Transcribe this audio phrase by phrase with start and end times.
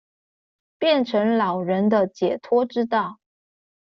[0.79, 3.19] 變成老人的解脫之道